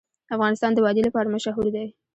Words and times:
افغانستان 0.35 0.71
د 0.73 0.79
وادي 0.85 1.01
لپاره 1.07 1.31
مشهور 1.35 1.67
دی. 1.75 1.87